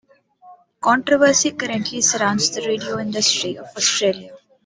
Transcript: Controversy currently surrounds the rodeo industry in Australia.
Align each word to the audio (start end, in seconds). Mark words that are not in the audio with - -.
Controversy 0.81 1.51
currently 1.51 2.01
surrounds 2.01 2.49
the 2.49 2.67
rodeo 2.67 2.97
industry 2.97 3.51
in 3.51 3.59
Australia. 3.63 4.33